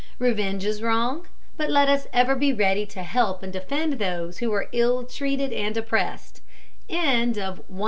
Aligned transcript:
Revenge 0.17 0.65
is 0.65 0.81
wrong, 0.81 1.27
but 1.57 1.69
let 1.69 1.87
us 1.87 2.07
ever 2.11 2.33
be 2.35 2.51
ready 2.51 2.87
to 2.87 3.03
help 3.03 3.43
and 3.43 3.53
defend 3.53 3.99
those 3.99 4.39
who 4.39 4.51
are 4.51 4.67
ill 4.73 5.03
treated 5.03 5.53
and 5.53 5.77
oppressed. 5.77 6.41